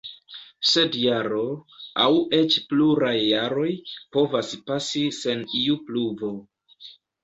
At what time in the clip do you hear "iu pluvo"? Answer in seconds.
5.65-6.39